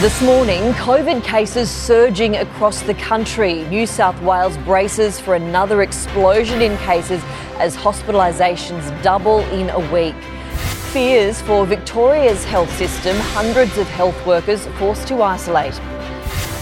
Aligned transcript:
This 0.00 0.22
morning, 0.22 0.72
COVID 0.74 1.24
cases 1.24 1.70
surging 1.70 2.36
across 2.36 2.82
the 2.82 2.94
country. 2.94 3.64
New 3.64 3.86
South 3.86 4.20
Wales 4.22 4.56
braces 4.58 5.20
for 5.20 5.34
another 5.34 5.82
explosion 5.82 6.62
in 6.62 6.76
cases 6.78 7.22
as 7.58 7.76
hospitalisations 7.76 9.02
double 9.02 9.40
in 9.50 9.70
a 9.70 9.92
week 9.92 10.14
fears 10.96 11.42
for 11.42 11.66
Victoria's 11.66 12.42
health 12.44 12.74
system, 12.78 13.14
hundreds 13.18 13.76
of 13.76 13.86
health 13.88 14.16
workers 14.26 14.66
forced 14.78 15.06
to 15.06 15.20
isolate. 15.20 15.78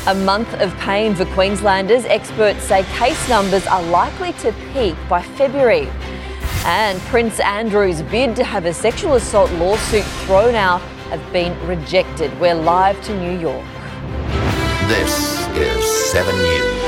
A 0.09 0.15
month 0.25 0.53
of 0.55 0.77
pain 0.79 1.15
for 1.15 1.25
Queenslanders, 1.27 2.05
experts 2.07 2.65
say 2.65 2.83
case 2.98 3.29
numbers 3.29 3.65
are 3.69 3.83
likely 3.85 4.33
to 4.33 4.53
peak 4.73 4.97
by 5.09 5.23
February. 5.23 5.89
And 6.65 6.98
Prince 7.03 7.39
Andrew's 7.39 8.03
bid 8.03 8.35
to 8.35 8.42
have 8.42 8.65
a 8.65 8.75
sexual 8.75 9.15
assault 9.15 9.53
lawsuit 9.53 10.03
thrown 10.27 10.57
out 10.57 10.83
have 11.17 11.33
been 11.33 11.55
rejected. 11.69 12.29
We're 12.41 12.57
live 12.57 13.01
to 13.05 13.17
New 13.17 13.39
York. 13.39 13.65
This 14.89 15.47
is 15.57 16.11
7 16.11 16.34
News. 16.34 16.83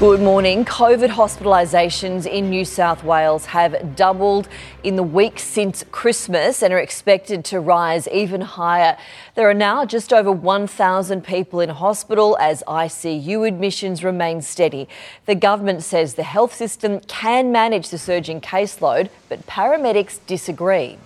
Good 0.00 0.22
morning. 0.22 0.64
COVID 0.64 1.10
hospitalisations 1.10 2.24
in 2.24 2.48
New 2.48 2.64
South 2.64 3.04
Wales 3.04 3.44
have 3.44 3.94
doubled 3.94 4.48
in 4.84 4.96
the 4.96 5.02
week 5.02 5.38
since 5.38 5.84
Christmas 5.90 6.62
and 6.62 6.72
are 6.72 6.78
expected 6.78 7.44
to 7.44 7.60
rise 7.60 8.08
even 8.08 8.40
higher. 8.40 8.96
There 9.34 9.46
are 9.46 9.52
now 9.52 9.84
just 9.84 10.14
over 10.14 10.32
1,000 10.32 11.22
people 11.22 11.60
in 11.60 11.68
hospital 11.68 12.38
as 12.40 12.62
ICU 12.66 13.46
admissions 13.46 14.02
remain 14.02 14.40
steady. 14.40 14.88
The 15.26 15.34
government 15.34 15.82
says 15.82 16.14
the 16.14 16.22
health 16.22 16.54
system 16.54 17.00
can 17.00 17.52
manage 17.52 17.90
the 17.90 17.98
surging 17.98 18.40
caseload, 18.40 19.10
but 19.28 19.46
paramedics 19.46 20.20
disagree. 20.26 20.96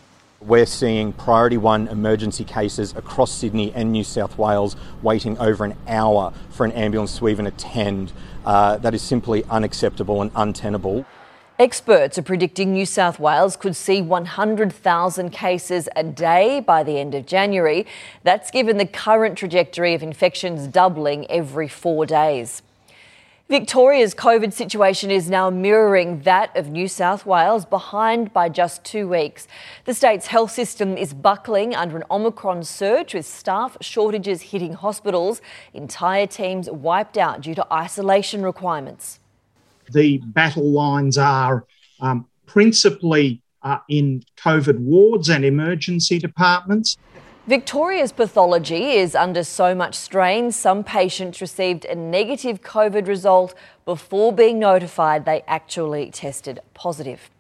We're 0.41 0.67
seeing 0.67 1.15
priority 1.15 1.57
one 1.57 1.89
emergency 1.89 2.45
cases 2.45 2.95
across 2.95 3.33
Sydney 3.33 3.73
and 3.75 3.91
New 3.91 4.05
South 4.05 4.39
Wales 4.39 4.77
waiting 5.03 5.37
over 5.39 5.65
an 5.65 5.75
hour 5.89 6.33
for 6.51 6.65
an 6.65 6.71
ambulance 6.73 7.19
to 7.19 7.29
even 7.29 7.49
attend. 7.49 8.13
Uh, 8.45 8.77
that 8.77 8.95
is 8.95 9.03
simply 9.03 9.43
unacceptable 9.51 10.23
and 10.23 10.31
untenable. 10.37 11.05
Experts 11.59 12.19
are 12.19 12.23
predicting 12.23 12.73
New 12.73 12.87
South 12.87 13.19
Wales 13.19 13.57
could 13.57 13.75
see 13.75 14.01
100,000 14.01 15.31
cases 15.31 15.89
a 15.97 16.05
day 16.05 16.61
by 16.61 16.85
the 16.85 17.01
end 17.01 17.17
of 17.17 17.27
January. 17.27 17.85
That's 18.23 18.53
given 18.53 18.77
the 18.77 18.87
current 18.87 19.37
trajectory 19.37 19.93
of 19.95 20.05
infections 20.05 20.69
doubling 20.69 21.29
every 21.29 21.67
four 21.67 22.07
days. 22.07 22.63
Victoria's 23.51 24.15
COVID 24.15 24.53
situation 24.53 25.11
is 25.11 25.31
now 25.31 25.49
mirroring 25.49 26.21
that 26.21 26.55
of 26.55 26.69
New 26.69 26.87
South 26.87 27.25
Wales, 27.25 27.65
behind 27.65 28.31
by 28.35 28.51
just 28.51 28.85
two 28.85 29.09
weeks. 29.09 29.49
The 29.87 29.95
state's 29.95 30.27
health 30.27 30.51
system 30.51 30.99
is 30.99 31.15
buckling 31.15 31.75
under 31.75 31.97
an 31.97 32.05
Omicron 32.11 32.63
surge 32.65 33.15
with 33.15 33.25
staff 33.25 33.79
shortages 33.81 34.43
hitting 34.43 34.75
hospitals, 34.75 35.41
entire 35.73 36.27
teams 36.27 36.71
wiped 36.71 37.17
out 37.17 37.41
due 37.41 37.55
to 37.55 37.67
isolation 37.73 38.43
requirements. 38.43 39.19
The 39.91 40.19
battle 40.19 40.71
lines 40.71 41.17
are 41.17 41.65
um, 42.01 42.27
principally 42.45 43.41
uh, 43.63 43.79
in 43.89 44.25
COVID 44.37 44.79
wards 44.79 45.31
and 45.31 45.43
emergency 45.43 46.19
departments. 46.19 46.99
Victoria's 47.49 48.13
pathology 48.13 48.91
is 48.91 49.15
under 49.15 49.43
so 49.43 49.75
much 49.75 49.95
strain, 49.95 50.53
some 50.53 50.85
patients 50.85 51.41
received 51.41 51.87
a 51.87 51.95
negative 51.95 52.61
COVID 52.61 53.09
result 53.09 53.55
before 53.87 54.35
being 54.35 54.59
notified 54.59 55.25
they 55.25 55.43
actually 55.47 56.11
tested 56.11 56.61
positive. 56.75 57.31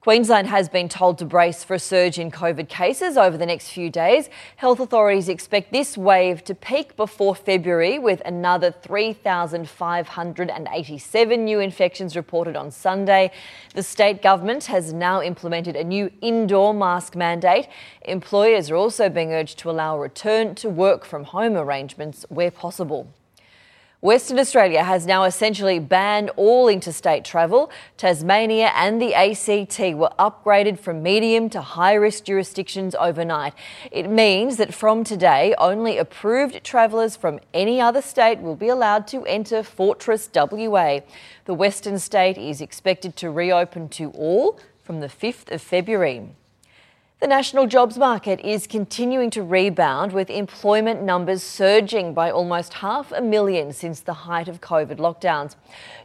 Queensland 0.00 0.46
has 0.46 0.68
been 0.68 0.88
told 0.88 1.18
to 1.18 1.24
brace 1.24 1.64
for 1.64 1.74
a 1.74 1.78
surge 1.78 2.20
in 2.20 2.30
COVID 2.30 2.68
cases 2.68 3.16
over 3.16 3.36
the 3.36 3.44
next 3.44 3.70
few 3.70 3.90
days. 3.90 4.30
Health 4.54 4.78
authorities 4.78 5.28
expect 5.28 5.72
this 5.72 5.98
wave 5.98 6.44
to 6.44 6.54
peak 6.54 6.96
before 6.96 7.34
February, 7.34 7.98
with 7.98 8.22
another 8.24 8.70
3,587 8.70 11.44
new 11.44 11.58
infections 11.58 12.14
reported 12.14 12.54
on 12.54 12.70
Sunday. 12.70 13.32
The 13.74 13.82
state 13.82 14.22
government 14.22 14.66
has 14.66 14.92
now 14.92 15.20
implemented 15.20 15.74
a 15.74 15.82
new 15.82 16.12
indoor 16.20 16.72
mask 16.72 17.16
mandate. 17.16 17.66
Employers 18.02 18.70
are 18.70 18.76
also 18.76 19.08
being 19.08 19.32
urged 19.32 19.58
to 19.58 19.68
allow 19.68 19.98
return 19.98 20.54
to 20.54 20.70
work 20.70 21.04
from 21.04 21.24
home 21.24 21.56
arrangements 21.56 22.24
where 22.28 22.52
possible. 22.52 23.12
Western 24.00 24.38
Australia 24.38 24.84
has 24.84 25.06
now 25.06 25.24
essentially 25.24 25.80
banned 25.80 26.30
all 26.36 26.68
interstate 26.68 27.24
travel. 27.24 27.68
Tasmania 27.96 28.70
and 28.76 29.02
the 29.02 29.12
ACT 29.12 29.80
were 29.96 30.12
upgraded 30.20 30.78
from 30.78 31.02
medium 31.02 31.50
to 31.50 31.60
high 31.60 31.94
risk 31.94 32.22
jurisdictions 32.22 32.94
overnight. 32.94 33.54
It 33.90 34.08
means 34.08 34.56
that 34.58 34.72
from 34.72 35.02
today, 35.02 35.52
only 35.58 35.98
approved 35.98 36.62
travellers 36.62 37.16
from 37.16 37.40
any 37.52 37.80
other 37.80 38.00
state 38.00 38.38
will 38.38 38.54
be 38.54 38.68
allowed 38.68 39.08
to 39.08 39.26
enter 39.26 39.64
Fortress 39.64 40.30
WA. 40.32 41.00
The 41.46 41.54
Western 41.54 41.98
state 41.98 42.38
is 42.38 42.60
expected 42.60 43.16
to 43.16 43.32
reopen 43.32 43.88
to 43.88 44.10
all 44.10 44.60
from 44.80 45.00
the 45.00 45.08
5th 45.08 45.50
of 45.50 45.60
February. 45.60 46.28
The 47.20 47.26
national 47.26 47.66
jobs 47.66 47.98
market 47.98 48.38
is 48.46 48.68
continuing 48.68 49.30
to 49.30 49.42
rebound 49.42 50.12
with 50.12 50.30
employment 50.30 51.02
numbers 51.02 51.42
surging 51.42 52.14
by 52.14 52.30
almost 52.30 52.74
half 52.74 53.10
a 53.10 53.20
million 53.20 53.72
since 53.72 53.98
the 53.98 54.12
height 54.12 54.46
of 54.46 54.60
COVID 54.60 54.98
lockdowns. 54.98 55.56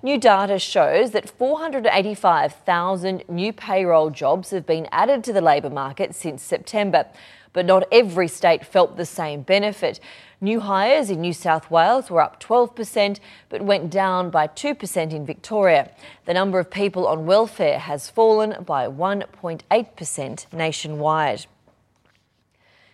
New 0.02 0.20
data 0.20 0.58
shows 0.58 1.12
that 1.12 1.30
485,000 1.30 3.26
new 3.30 3.54
payroll 3.54 4.10
jobs 4.10 4.50
have 4.50 4.66
been 4.66 4.88
added 4.92 5.24
to 5.26 5.34
the 5.34 5.42
labour 5.42 5.70
market 5.70 6.16
since 6.16 6.42
September. 6.42 7.06
But 7.54 7.68
not 7.68 7.84
every 7.92 8.28
state 8.28 8.66
felt 8.66 8.98
the 8.98 9.06
same 9.06 9.44
benefit. 9.44 10.00
New 10.44 10.60
hires 10.60 11.10
in 11.10 11.22
New 11.22 11.32
South 11.32 11.72
Wales 11.72 12.10
were 12.10 12.20
up 12.20 12.44
12%, 12.44 13.22
but 13.48 13.62
went 13.62 13.90
down 13.90 14.30
by 14.30 14.46
2% 14.46 15.14
in 15.14 15.26
Victoria. 15.26 15.90
The 16.26 16.34
number 16.34 16.60
of 16.60 16.70
people 16.70 17.08
on 17.08 17.26
welfare 17.26 17.80
has 17.80 18.10
fallen 18.10 18.62
by 18.66 18.88
1.8% 18.88 20.46
nationwide. 20.52 21.46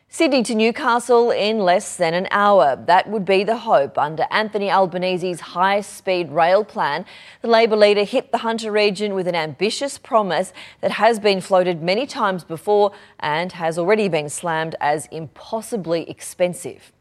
Sydney 0.09 0.43
to 0.43 0.53
Newcastle 0.53 1.31
in 1.31 1.57
less 1.57 1.95
than 1.95 2.13
an 2.13 2.27
hour. 2.29 2.75
That 2.85 3.09
would 3.09 3.25
be 3.25 3.43
the 3.43 3.57
hope 3.57 3.97
under 3.97 4.27
Anthony 4.29 4.69
Albanese's 4.69 5.39
high 5.39 5.81
speed 5.81 6.29
rail 6.29 6.63
plan. 6.63 7.03
The 7.41 7.47
Labor 7.47 7.77
leader 7.77 8.03
hit 8.03 8.31
the 8.31 8.39
Hunter 8.39 8.71
region 8.71 9.15
with 9.15 9.27
an 9.27 9.33
ambitious 9.33 9.97
promise 9.97 10.53
that 10.81 10.91
has 10.91 11.19
been 11.19 11.41
floated 11.41 11.81
many 11.81 12.05
times 12.05 12.43
before 12.43 12.91
and 13.19 13.53
has 13.53 13.79
already 13.79 14.07
been 14.07 14.29
slammed 14.29 14.75
as 14.79 15.07
impossibly 15.07 16.07
expensive. 16.07 16.91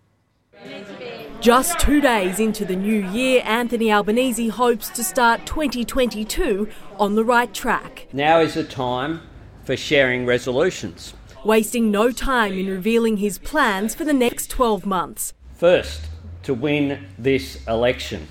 Just 1.41 1.79
two 1.79 2.01
days 2.01 2.41
into 2.41 2.65
the 2.65 2.75
new 2.75 3.07
year, 3.11 3.43
Anthony 3.45 3.93
Albanese 3.93 4.49
hopes 4.49 4.89
to 4.91 5.05
start 5.05 5.47
2022 5.47 6.69
on 6.97 7.15
the 7.15 7.25
right 7.25 7.55
track. 7.55 8.09
Now 8.13 8.41
is 8.41 8.55
the 8.55 8.65
time 8.65 9.21
for 9.63 9.77
sharing 9.77 10.27
resolutions. 10.27 11.15
Wasting 11.45 11.93
no 11.93 12.11
time 12.11 12.55
in 12.55 12.67
revealing 12.67 13.19
his 13.19 13.39
plans 13.39 13.95
for 13.95 14.05
the 14.05 14.13
next 14.13 14.51
12 14.51 14.85
months. 14.85 15.33
First, 15.55 16.09
to 16.43 16.55
win 16.55 17.07
this 17.17 17.65
election. 17.69 18.27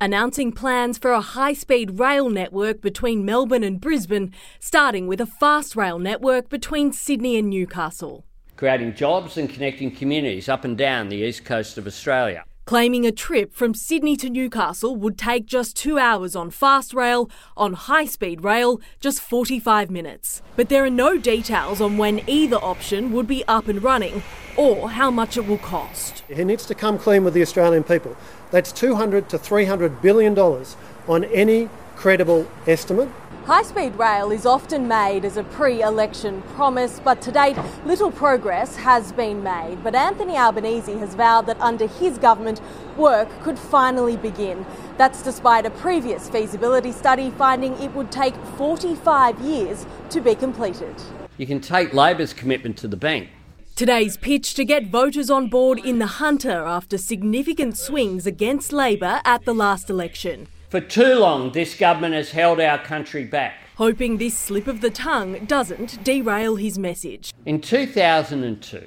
announcing 0.00 0.52
plans 0.52 0.96
for 0.96 1.10
a 1.10 1.20
high 1.20 1.52
speed 1.52 1.98
rail 1.98 2.30
network 2.30 2.80
between 2.80 3.24
Melbourne 3.24 3.64
and 3.64 3.80
Brisbane, 3.80 4.32
starting 4.60 5.06
with 5.08 5.20
a 5.20 5.26
fast 5.26 5.74
rail 5.74 5.98
network 5.98 6.48
between 6.48 6.92
Sydney 6.92 7.36
and 7.36 7.50
Newcastle. 7.50 8.24
Creating 8.58 8.92
jobs 8.92 9.36
and 9.36 9.48
connecting 9.48 9.88
communities 9.88 10.48
up 10.48 10.64
and 10.64 10.76
down 10.76 11.10
the 11.10 11.18
east 11.18 11.44
coast 11.44 11.78
of 11.78 11.86
Australia 11.86 12.44
claiming 12.66 13.06
a 13.06 13.12
trip 13.12 13.54
from 13.54 13.72
Sydney 13.72 14.14
to 14.14 14.28
Newcastle 14.28 14.94
would 14.94 15.16
take 15.16 15.46
just 15.46 15.74
two 15.74 15.98
hours 15.98 16.36
on 16.36 16.50
fast 16.50 16.92
rail, 16.92 17.30
on 17.56 17.72
high 17.72 18.04
speed 18.04 18.44
rail, 18.44 18.78
just 19.00 19.22
45 19.22 19.90
minutes. 19.90 20.42
But 20.54 20.68
there 20.68 20.84
are 20.84 20.90
no 20.90 21.16
details 21.16 21.80
on 21.80 21.96
when 21.96 22.20
either 22.28 22.56
option 22.56 23.10
would 23.12 23.26
be 23.26 23.42
up 23.48 23.68
and 23.68 23.82
running 23.82 24.22
or 24.54 24.90
how 24.90 25.10
much 25.10 25.38
it 25.38 25.46
will 25.46 25.56
cost. 25.56 26.22
He 26.28 26.44
needs 26.44 26.66
to 26.66 26.74
come 26.74 26.98
clean 26.98 27.24
with 27.24 27.32
the 27.32 27.40
Australian 27.40 27.84
people. 27.84 28.14
That's 28.50 28.70
200 28.70 29.30
to 29.30 29.38
300 29.38 30.02
billion 30.02 30.34
dollars 30.34 30.76
on 31.06 31.24
any 31.24 31.70
credible 31.96 32.46
estimate 32.66 33.08
High 33.48 33.62
speed 33.62 33.96
rail 33.96 34.30
is 34.30 34.44
often 34.44 34.86
made 34.88 35.24
as 35.24 35.38
a 35.38 35.42
pre 35.42 35.80
election 35.80 36.42
promise, 36.54 37.00
but 37.02 37.22
to 37.22 37.32
date, 37.32 37.56
little 37.86 38.10
progress 38.10 38.76
has 38.76 39.10
been 39.10 39.42
made. 39.42 39.82
But 39.82 39.94
Anthony 39.94 40.36
Albanese 40.36 40.98
has 40.98 41.14
vowed 41.14 41.46
that 41.46 41.58
under 41.58 41.86
his 41.86 42.18
government, 42.18 42.60
work 42.98 43.30
could 43.40 43.58
finally 43.58 44.18
begin. 44.18 44.66
That's 44.98 45.22
despite 45.22 45.64
a 45.64 45.70
previous 45.70 46.28
feasibility 46.28 46.92
study 46.92 47.30
finding 47.30 47.72
it 47.80 47.94
would 47.94 48.12
take 48.12 48.34
45 48.58 49.40
years 49.40 49.86
to 50.10 50.20
be 50.20 50.34
completed. 50.34 50.94
You 51.38 51.46
can 51.46 51.62
take 51.62 51.94
Labor's 51.94 52.34
commitment 52.34 52.76
to 52.76 52.86
the 52.86 52.98
bank. 52.98 53.30
Today's 53.76 54.18
pitch 54.18 54.52
to 54.56 54.64
get 54.66 54.90
voters 54.90 55.30
on 55.30 55.48
board 55.48 55.78
in 55.78 56.00
the 56.00 56.18
Hunter 56.20 56.66
after 56.66 56.98
significant 56.98 57.78
swings 57.78 58.26
against 58.26 58.74
Labor 58.74 59.22
at 59.24 59.46
the 59.46 59.54
last 59.54 59.88
election. 59.88 60.48
For 60.68 60.82
too 60.82 61.14
long, 61.14 61.52
this 61.52 61.74
government 61.74 62.12
has 62.14 62.30
held 62.30 62.60
our 62.60 62.76
country 62.76 63.24
back. 63.24 63.54
Hoping 63.76 64.18
this 64.18 64.36
slip 64.36 64.66
of 64.66 64.82
the 64.82 64.90
tongue 64.90 65.46
doesn't 65.46 66.04
derail 66.04 66.56
his 66.56 66.78
message. 66.78 67.32
In 67.46 67.62
2002, 67.62 68.86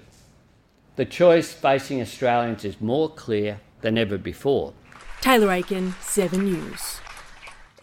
the 0.96 1.06
choice 1.06 1.52
facing 1.52 2.00
Australians 2.00 2.66
is 2.66 2.80
more 2.80 3.10
clear 3.10 3.62
than 3.82 3.98
ever 3.98 4.20
before. 4.20 4.74
Taylor 5.22 5.52
Aiken, 5.52 5.96
7 6.02 6.44
News. 6.44 7.00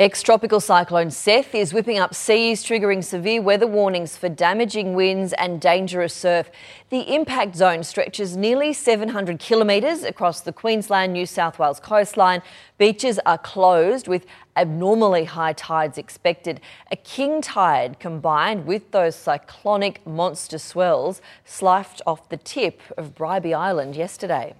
Ex 0.00 0.22
tropical 0.22 0.60
cyclone 0.60 1.10
Seth 1.10 1.56
is 1.56 1.74
whipping 1.74 1.98
up 1.98 2.14
seas, 2.14 2.62
triggering 2.62 3.02
severe 3.02 3.42
weather 3.42 3.66
warnings 3.66 4.16
for 4.16 4.28
damaging 4.28 4.94
winds 4.94 5.32
and 5.32 5.60
dangerous 5.60 6.14
surf. 6.14 6.52
The 6.90 7.12
impact 7.12 7.56
zone 7.56 7.82
stretches 7.82 8.36
nearly 8.36 8.72
700 8.72 9.40
kilometres 9.40 10.04
across 10.04 10.40
the 10.40 10.52
Queensland 10.52 11.14
New 11.14 11.26
South 11.26 11.58
Wales 11.58 11.80
coastline. 11.80 12.42
Beaches 12.78 13.18
are 13.26 13.38
closed 13.38 14.06
with 14.06 14.24
abnormally 14.54 15.24
high 15.24 15.54
tides 15.54 15.98
expected. 15.98 16.60
A 16.92 16.96
king 16.96 17.42
tide 17.42 17.98
combined 17.98 18.66
with 18.66 18.92
those 18.92 19.16
cyclonic 19.16 20.06
monster 20.06 20.58
swells 20.58 21.20
sliced 21.44 22.02
off 22.06 22.28
the 22.28 22.36
tip 22.36 22.82
of 22.96 23.16
Bribie 23.16 23.52
Island 23.52 23.96
yesterday. 23.96 24.54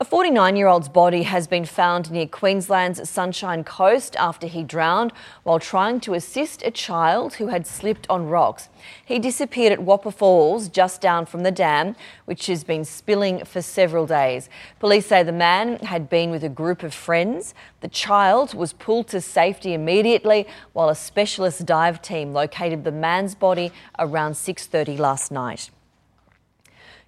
A 0.00 0.04
49 0.04 0.56
year 0.56 0.66
old's 0.66 0.88
body 0.88 1.22
has 1.22 1.46
been 1.46 1.64
found 1.64 2.10
near 2.10 2.26
Queensland's 2.26 3.08
Sunshine 3.08 3.62
Coast 3.62 4.16
after 4.16 4.48
he 4.48 4.64
drowned 4.64 5.12
while 5.44 5.60
trying 5.60 6.00
to 6.00 6.14
assist 6.14 6.64
a 6.64 6.72
child 6.72 7.34
who 7.34 7.46
had 7.46 7.64
slipped 7.64 8.04
on 8.10 8.26
rocks. 8.26 8.70
He 9.04 9.20
disappeared 9.20 9.72
at 9.72 9.84
Whopper 9.84 10.10
Falls, 10.10 10.68
just 10.68 11.00
down 11.00 11.26
from 11.26 11.44
the 11.44 11.52
dam, 11.52 11.94
which 12.24 12.48
has 12.48 12.64
been 12.64 12.84
spilling 12.84 13.44
for 13.44 13.62
several 13.62 14.04
days. 14.04 14.50
Police 14.80 15.06
say 15.06 15.22
the 15.22 15.30
man 15.30 15.76
had 15.76 16.10
been 16.10 16.30
with 16.32 16.42
a 16.42 16.48
group 16.48 16.82
of 16.82 16.92
friends. 16.92 17.54
The 17.80 17.86
child 17.86 18.52
was 18.52 18.72
pulled 18.72 19.06
to 19.08 19.20
safety 19.20 19.74
immediately 19.74 20.48
while 20.72 20.88
a 20.88 20.96
specialist 20.96 21.66
dive 21.66 22.02
team 22.02 22.32
located 22.32 22.82
the 22.82 22.90
man's 22.90 23.36
body 23.36 23.70
around 24.00 24.32
6:30 24.32 24.98
last 24.98 25.30
night. 25.30 25.70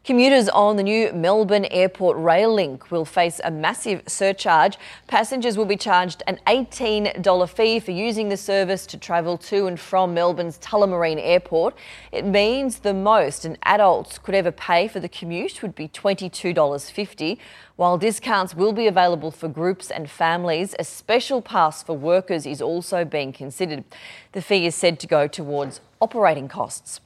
Commuters 0.06 0.48
on 0.50 0.76
the 0.76 0.84
new 0.84 1.12
Melbourne 1.12 1.64
Airport 1.64 2.16
rail 2.16 2.54
link 2.54 2.92
will 2.92 3.04
face 3.04 3.40
a 3.42 3.50
massive 3.50 4.04
surcharge. 4.06 4.78
Passengers 5.08 5.58
will 5.58 5.64
be 5.64 5.76
charged 5.76 6.22
an 6.28 6.38
$18 6.46 7.48
fee 7.48 7.80
for 7.80 7.90
using 7.90 8.28
the 8.28 8.36
service 8.36 8.86
to 8.86 8.98
travel 8.98 9.36
to 9.38 9.66
and 9.66 9.80
from 9.80 10.14
Melbourne's 10.14 10.58
Tullamarine 10.58 11.18
Airport. 11.20 11.74
It 12.12 12.24
means 12.24 12.78
the 12.78 12.94
most 12.94 13.44
an 13.44 13.58
adult 13.64 14.20
could 14.22 14.36
ever 14.36 14.52
pay 14.52 14.86
for 14.86 15.00
the 15.00 15.08
commute 15.08 15.60
would 15.60 15.74
be 15.74 15.88
$22.50. 15.88 17.38
While 17.74 17.98
discounts 17.98 18.54
will 18.54 18.72
be 18.72 18.86
available 18.86 19.32
for 19.32 19.48
groups 19.48 19.90
and 19.90 20.08
families, 20.08 20.76
a 20.78 20.84
special 20.84 21.42
pass 21.42 21.82
for 21.82 21.98
workers 21.98 22.46
is 22.46 22.62
also 22.62 23.04
being 23.04 23.32
considered. 23.32 23.82
The 24.30 24.40
fee 24.40 24.66
is 24.66 24.76
said 24.76 25.00
to 25.00 25.08
go 25.08 25.26
towards 25.26 25.80
operating 26.00 26.46
costs. 26.46 27.00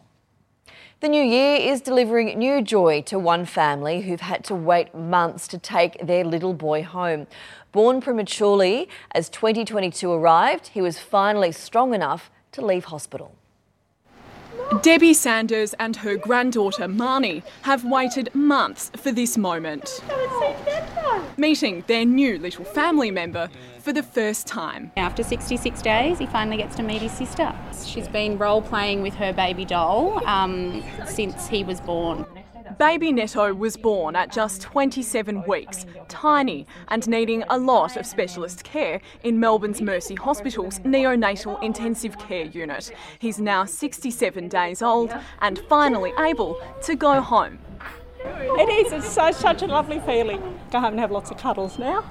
The 1.00 1.08
new 1.08 1.23
year 1.23 1.56
is 1.56 1.81
delivering 1.81 2.38
new 2.38 2.61
joy 2.61 3.00
to 3.06 3.19
one 3.19 3.47
family 3.47 4.02
who've 4.02 4.20
had 4.20 4.44
to 4.44 4.55
wait 4.55 4.94
months 4.94 5.49
to 5.49 5.56
take 5.56 5.99
their 6.06 6.25
little 6.25 6.52
boy 6.52 6.82
home. 6.82 7.26
Born 7.73 8.02
prematurely, 8.02 8.87
as 9.12 9.31
2022 9.31 10.12
arrived, 10.12 10.67
he 10.67 10.82
was 10.82 10.99
finally 10.99 11.52
strong 11.52 11.94
enough 11.94 12.31
to 12.52 12.61
leave 12.61 12.85
hospital. 12.85 13.35
Debbie 14.82 15.14
Sanders 15.14 15.73
and 15.79 15.97
her 15.97 16.17
granddaughter 16.17 16.87
Marnie 16.87 17.44
have 17.62 17.82
waited 17.82 18.35
months 18.35 18.91
for 18.99 19.11
this 19.11 19.38
moment. 19.38 20.02
Meeting 21.38 21.82
their 21.87 22.05
new 22.05 22.38
little 22.38 22.67
family 22.67 23.11
member 23.11 23.49
for 23.81 23.93
the 23.93 24.03
first 24.03 24.47
time. 24.47 24.93
After 24.97 25.23
66 25.23 25.82
days, 25.82 26.19
he 26.19 26.27
finally 26.27 26.56
gets 26.56 26.77
to 26.77 26.82
meet 26.82 27.03
his 27.03 27.12
sister. 27.12 27.55
She's 27.85 28.09
been 28.09 28.38
role 28.38 28.62
playing 28.62 29.03
with 29.03 29.15
her 29.15 29.32
baby 29.32 29.65
doll 29.65 30.25
um, 30.27 30.85
since 31.06 31.49
he 31.49 31.65
was 31.65 31.81
born. 31.81 32.27
Baby 32.79 33.12
Netto 33.12 33.53
was 33.53 33.77
born 33.77 34.17
at 34.17 34.32
just 34.32 34.62
27 34.62 35.43
weeks, 35.47 35.85
tiny 36.09 36.67
and 36.88 37.06
needing 37.09 37.43
a 37.50 37.59
lot 37.59 37.97
of 37.97 38.06
specialist 38.06 38.65
care 38.65 39.00
in 39.23 39.41
Melbourne's 39.41 39.83
Mercy 39.83 40.15
Hospital's 40.15 40.79
neonatal 40.79 41.62
intensive 41.62 42.19
care 42.19 42.44
unit. 42.44 42.93
He's 43.19 43.41
now 43.41 43.65
67 43.65 44.49
days 44.49 44.83
old 44.83 45.12
and 45.41 45.59
finally 45.69 46.12
able 46.19 46.61
to 46.85 46.94
go 46.94 47.21
home. 47.21 47.59
It 48.23 48.69
is. 48.87 48.93
It's 48.93 49.11
so, 49.11 49.31
such 49.31 49.63
a 49.63 49.67
lovely 49.67 50.01
feeling. 50.01 50.61
Go 50.71 50.81
home 50.81 50.93
and 50.93 51.01
have 51.01 51.11
lots 51.11 51.31
of 51.31 51.39
cuddles 51.39 51.79
now. 51.79 52.05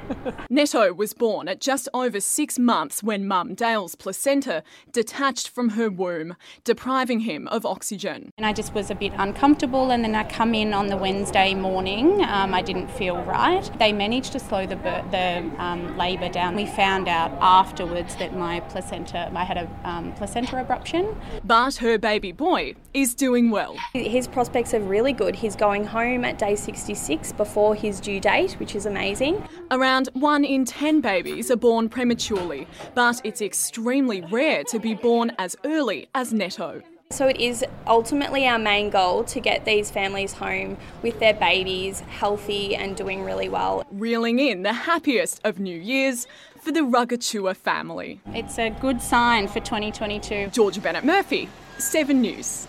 Netto 0.50 0.92
was 0.92 1.14
born 1.14 1.48
at 1.48 1.60
just 1.60 1.88
over 1.94 2.20
six 2.20 2.58
months 2.58 3.02
when 3.02 3.26
mum 3.26 3.54
Dale's 3.54 3.94
placenta 3.94 4.62
detached 4.90 5.48
from 5.48 5.70
her 5.70 5.88
womb, 5.88 6.36
depriving 6.64 7.20
him 7.20 7.48
of 7.48 7.64
oxygen. 7.64 8.30
And 8.36 8.44
I 8.44 8.52
just 8.52 8.74
was 8.74 8.90
a 8.90 8.94
bit 8.94 9.12
uncomfortable, 9.16 9.90
and 9.90 10.04
then 10.04 10.14
I 10.14 10.24
come 10.24 10.54
in 10.54 10.74
on 10.74 10.88
the 10.88 10.96
Wednesday 10.96 11.54
morning. 11.54 12.22
Um, 12.24 12.52
I 12.52 12.62
didn't 12.62 12.88
feel 12.88 13.22
right. 13.22 13.70
They 13.78 13.92
managed 13.92 14.32
to 14.32 14.40
slow 14.40 14.66
the, 14.66 14.76
the 14.76 15.50
um, 15.62 15.96
labour 15.96 16.28
down. 16.28 16.56
We 16.56 16.66
found 16.66 17.08
out 17.08 17.30
afterwards 17.40 18.16
that 18.16 18.36
my 18.36 18.60
placenta, 18.60 19.30
I 19.34 19.44
had 19.44 19.56
a 19.56 19.70
um, 19.88 20.12
placenta 20.14 20.56
abruption. 20.56 21.16
But 21.44 21.76
her 21.76 21.98
baby 21.98 22.32
boy 22.32 22.74
is 22.92 23.14
doing 23.14 23.50
well. 23.50 23.76
His 23.92 24.26
prospects 24.26 24.74
are 24.74 24.80
really 24.80 25.12
good. 25.12 25.36
He's 25.52 25.58
going 25.58 25.84
home 25.84 26.24
at 26.24 26.38
day 26.38 26.56
66 26.56 27.32
before 27.32 27.74
his 27.74 28.00
due 28.00 28.20
date, 28.20 28.52
which 28.52 28.74
is 28.74 28.86
amazing. 28.86 29.46
Around 29.70 30.08
one 30.14 30.46
in 30.46 30.64
10 30.64 31.02
babies 31.02 31.50
are 31.50 31.56
born 31.56 31.90
prematurely, 31.90 32.66
but 32.94 33.20
it's 33.22 33.42
extremely 33.42 34.22
rare 34.22 34.64
to 34.64 34.78
be 34.78 34.94
born 34.94 35.32
as 35.38 35.54
early 35.66 36.08
as 36.14 36.32
Netto. 36.32 36.80
So 37.10 37.28
it 37.28 37.36
is 37.36 37.62
ultimately 37.86 38.46
our 38.46 38.58
main 38.58 38.88
goal 38.88 39.24
to 39.24 39.40
get 39.40 39.66
these 39.66 39.90
families 39.90 40.32
home 40.32 40.78
with 41.02 41.20
their 41.20 41.34
babies 41.34 42.00
healthy 42.00 42.74
and 42.74 42.96
doing 42.96 43.22
really 43.22 43.50
well. 43.50 43.84
Reeling 43.92 44.38
in 44.38 44.62
the 44.62 44.72
happiest 44.72 45.42
of 45.44 45.60
New 45.60 45.78
Year's 45.78 46.26
for 46.62 46.72
the 46.72 46.80
Rugatua 46.80 47.54
family. 47.54 48.22
It's 48.28 48.58
a 48.58 48.70
good 48.70 49.02
sign 49.02 49.48
for 49.48 49.60
2022. 49.60 50.48
Georgia 50.50 50.80
Bennett 50.80 51.04
Murphy, 51.04 51.50
7 51.76 52.22
News. 52.22 52.66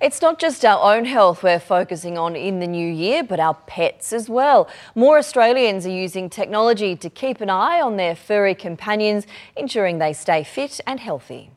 It's 0.00 0.22
not 0.22 0.38
just 0.38 0.64
our 0.64 0.96
own 0.96 1.04
health 1.04 1.42
we're 1.42 1.60
focusing 1.60 2.16
on 2.16 2.34
in 2.34 2.58
the 2.58 2.66
new 2.66 2.90
year, 2.90 3.22
but 3.22 3.38
our 3.38 3.52
pets 3.52 4.14
as 4.14 4.30
well. 4.30 4.66
More 4.94 5.18
Australians 5.18 5.84
are 5.84 5.90
using 5.90 6.30
technology 6.30 6.96
to 6.96 7.10
keep 7.10 7.42
an 7.42 7.50
eye 7.50 7.82
on 7.82 7.98
their 7.98 8.16
furry 8.16 8.54
companions, 8.54 9.26
ensuring 9.56 9.98
they 9.98 10.14
stay 10.14 10.42
fit 10.42 10.80
and 10.86 11.00
healthy. 11.00 11.50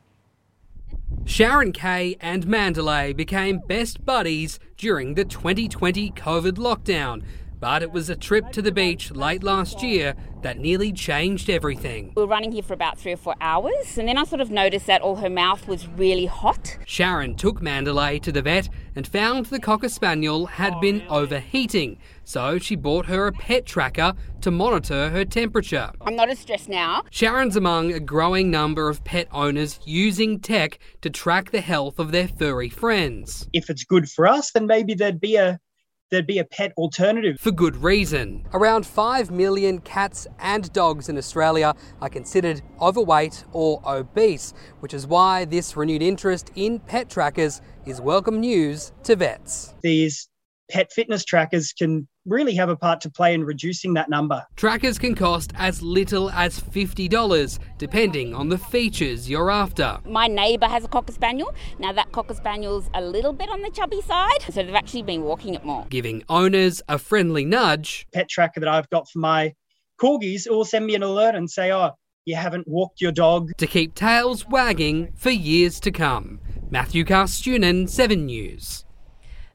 Sharon 1.24 1.72
Kay 1.72 2.16
and 2.20 2.46
Mandalay 2.46 3.14
became 3.14 3.60
best 3.66 4.04
buddies 4.04 4.58
during 4.76 5.14
the 5.14 5.24
2020 5.24 6.10
COVID 6.10 6.58
lockdown, 6.58 7.24
But 7.64 7.82
it 7.82 7.92
was 7.92 8.10
a 8.10 8.14
trip 8.14 8.52
to 8.52 8.60
the 8.60 8.70
beach 8.70 9.10
late 9.10 9.42
last 9.42 9.82
year 9.82 10.14
that 10.42 10.58
nearly 10.58 10.92
changed 10.92 11.48
everything. 11.48 12.12
We 12.14 12.20
were 12.20 12.28
running 12.28 12.52
here 12.52 12.62
for 12.62 12.74
about 12.74 12.98
three 12.98 13.12
or 13.12 13.16
four 13.16 13.36
hours, 13.40 13.96
and 13.96 14.06
then 14.06 14.18
I 14.18 14.24
sort 14.24 14.42
of 14.42 14.50
noticed 14.50 14.86
that 14.86 15.00
all 15.00 15.16
her 15.16 15.30
mouth 15.30 15.66
was 15.66 15.88
really 15.88 16.26
hot. 16.26 16.76
Sharon 16.84 17.36
took 17.36 17.62
Mandalay 17.62 18.18
to 18.18 18.30
the 18.30 18.42
vet 18.42 18.68
and 18.94 19.06
found 19.06 19.46
the 19.46 19.58
Cocker 19.58 19.88
Spaniel 19.88 20.44
had 20.44 20.78
been 20.78 21.04
overheating, 21.08 21.96
so 22.22 22.58
she 22.58 22.76
bought 22.76 23.06
her 23.06 23.28
a 23.28 23.32
pet 23.32 23.64
tracker 23.64 24.12
to 24.42 24.50
monitor 24.50 25.08
her 25.08 25.24
temperature. 25.24 25.90
I'm 26.02 26.16
not 26.16 26.28
as 26.28 26.40
stressed 26.40 26.68
now. 26.68 27.04
Sharon's 27.10 27.56
among 27.56 27.94
a 27.94 27.98
growing 27.98 28.50
number 28.50 28.90
of 28.90 29.02
pet 29.04 29.26
owners 29.32 29.80
using 29.86 30.38
tech 30.38 30.78
to 31.00 31.08
track 31.08 31.50
the 31.50 31.62
health 31.62 31.98
of 31.98 32.12
their 32.12 32.28
furry 32.28 32.68
friends. 32.68 33.48
If 33.54 33.70
it's 33.70 33.84
good 33.84 34.06
for 34.10 34.26
us, 34.26 34.50
then 34.50 34.66
maybe 34.66 34.92
there'd 34.92 35.18
be 35.18 35.36
a 35.36 35.58
there'd 36.10 36.26
be 36.26 36.38
a 36.38 36.44
pet 36.44 36.72
alternative. 36.76 37.38
For 37.40 37.50
good 37.50 37.76
reason. 37.76 38.46
Around 38.52 38.86
5 38.86 39.30
million 39.30 39.80
cats 39.80 40.26
and 40.38 40.72
dogs 40.72 41.08
in 41.08 41.18
Australia 41.18 41.74
are 42.00 42.08
considered 42.08 42.62
overweight 42.80 43.44
or 43.52 43.80
obese, 43.86 44.54
which 44.80 44.94
is 44.94 45.06
why 45.06 45.44
this 45.44 45.76
renewed 45.76 46.02
interest 46.02 46.50
in 46.54 46.78
pet 46.80 47.08
trackers 47.08 47.60
is 47.86 48.00
welcome 48.00 48.40
news 48.40 48.92
to 49.04 49.16
vets. 49.16 49.74
These 49.82 50.28
pet 50.70 50.92
fitness 50.92 51.24
trackers 51.24 51.72
can 51.72 52.08
really 52.26 52.54
have 52.54 52.68
a 52.68 52.76
part 52.76 53.00
to 53.02 53.10
play 53.10 53.34
in 53.34 53.44
reducing 53.44 53.94
that 53.94 54.08
number. 54.08 54.44
Trackers 54.56 54.98
can 54.98 55.14
cost 55.14 55.52
as 55.56 55.82
little 55.82 56.30
as 56.30 56.58
$50, 56.58 57.58
depending 57.78 58.34
on 58.34 58.48
the 58.48 58.58
features 58.58 59.28
you're 59.28 59.50
after. 59.50 59.98
My 60.06 60.26
neighbour 60.26 60.66
has 60.66 60.84
a 60.84 60.88
Cocker 60.88 61.12
Spaniel. 61.12 61.54
Now, 61.78 61.92
that 61.92 62.12
Cocker 62.12 62.34
Spaniel's 62.34 62.88
a 62.94 63.02
little 63.02 63.32
bit 63.32 63.48
on 63.50 63.62
the 63.62 63.70
chubby 63.70 64.00
side, 64.02 64.42
so 64.50 64.62
they've 64.62 64.74
actually 64.74 65.02
been 65.02 65.22
walking 65.22 65.54
it 65.54 65.64
more. 65.64 65.86
Giving 65.90 66.22
owners 66.28 66.80
a 66.88 66.98
friendly 66.98 67.44
nudge. 67.44 68.06
Pet 68.12 68.28
tracker 68.28 68.60
that 68.60 68.68
I've 68.68 68.88
got 68.90 69.08
for 69.08 69.18
my 69.18 69.54
corgis 70.00 70.48
will 70.48 70.64
send 70.64 70.86
me 70.86 70.94
an 70.94 71.02
alert 71.02 71.34
and 71.34 71.50
say, 71.50 71.72
oh, 71.72 71.90
you 72.24 72.36
haven't 72.36 72.66
walked 72.66 73.00
your 73.00 73.12
dog. 73.12 73.52
To 73.58 73.66
keep 73.66 73.94
tails 73.94 74.48
wagging 74.48 75.12
for 75.14 75.30
years 75.30 75.78
to 75.80 75.90
come. 75.90 76.40
Matthew 76.70 77.04
Carstunen, 77.04 77.88
7 77.88 78.24
News. 78.24 78.84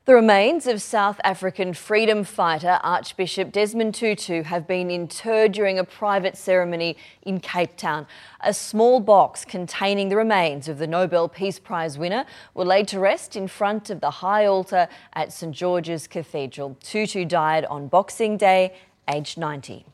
The 0.10 0.16
remains 0.16 0.66
of 0.66 0.82
South 0.82 1.22
African 1.24 1.76
freedom 1.76 2.24
fighter 2.24 2.80
Archbishop 2.82 3.52
Desmond 3.52 3.94
Tutu 3.94 4.42
have 4.42 4.66
been 4.66 4.90
interred 4.90 5.52
during 5.52 5.78
a 5.78 5.84
private 5.84 6.36
ceremony 6.36 6.98
in 7.22 7.40
Cape 7.40 7.78
Town. 7.78 8.08
A 8.42 8.52
small 8.52 9.02
box 9.02 9.46
containing 9.46 10.10
the 10.10 10.16
remains 10.16 10.68
of 10.68 10.80
the 10.80 10.88
Nobel 10.88 11.30
Peace 11.30 11.60
Prize 11.60 12.00
winner 12.00 12.26
were 12.56 12.66
laid 12.66 12.88
to 12.88 13.00
rest 13.00 13.36
in 13.36 13.48
front 13.48 13.92
of 13.92 14.02
the 14.02 14.10
high 14.10 14.48
altar 14.48 14.88
at 15.14 15.32
St 15.32 15.56
George's 15.56 16.08
Cathedral. 16.08 16.76
Tutu 16.82 17.24
died 17.24 17.66
on 17.66 17.88
Boxing 17.88 18.36
Day, 18.36 18.74
aged 19.08 19.38
90. 19.38 19.86